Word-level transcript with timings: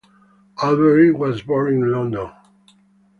Albery 0.63 1.11
was 1.13 1.43
born 1.43 1.75
in 1.75 1.91
London. 1.91 2.31